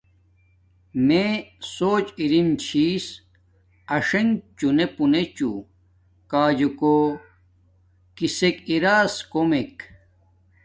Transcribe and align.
میے 1.05 1.27
سوچ 1.75 2.05
اِریم 2.21 2.49
چِھس 2.63 3.05
آݽنݣ 3.95 4.27
چݹنے 4.57 4.85
پݸنے 4.95 5.21
چݸ 5.35 5.51
کاجو 6.31 6.69
کُوکیسک 6.79 8.55
اِراس 8.69 9.13
کومیک 9.31 9.75